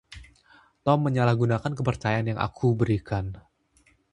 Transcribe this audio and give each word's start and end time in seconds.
Tom 0.85 0.97
menyalahgunakan 1.07 1.73
kepercayaan 1.79 2.27
yang 2.33 2.39
aku 2.47 2.67
berikan. 2.81 3.25